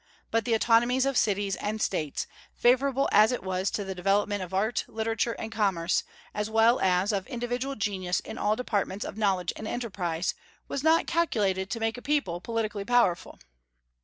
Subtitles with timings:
[0.31, 4.51] But the autonomy of cities and states, favorable as it was to the development of
[4.51, 9.53] art, literature, and commerce, as well as of individual genius in all departments of knowledge
[9.55, 10.33] and enterprise,
[10.67, 13.37] was not calculated to make a people politically powerful.